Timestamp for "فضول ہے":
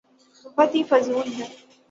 0.89-1.47